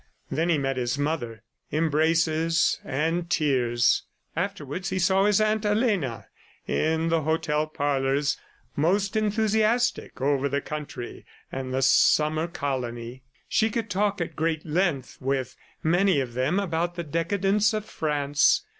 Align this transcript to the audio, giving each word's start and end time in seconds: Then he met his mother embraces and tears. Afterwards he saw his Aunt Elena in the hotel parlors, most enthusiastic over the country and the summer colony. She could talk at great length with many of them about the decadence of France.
Then 0.31 0.49
he 0.49 0.57
met 0.57 0.77
his 0.77 0.97
mother 0.97 1.43
embraces 1.71 2.79
and 2.83 3.29
tears. 3.29 4.01
Afterwards 4.35 4.89
he 4.89 4.97
saw 4.97 5.25
his 5.25 5.39
Aunt 5.39 5.63
Elena 5.63 6.25
in 6.65 7.09
the 7.09 7.21
hotel 7.21 7.67
parlors, 7.67 8.35
most 8.75 9.15
enthusiastic 9.15 10.19
over 10.19 10.49
the 10.49 10.59
country 10.59 11.23
and 11.51 11.71
the 11.71 11.83
summer 11.83 12.47
colony. 12.47 13.21
She 13.47 13.69
could 13.69 13.91
talk 13.91 14.19
at 14.19 14.35
great 14.35 14.65
length 14.65 15.19
with 15.21 15.55
many 15.83 16.19
of 16.19 16.33
them 16.33 16.59
about 16.59 16.95
the 16.95 17.03
decadence 17.03 17.71
of 17.71 17.85
France. 17.85 18.65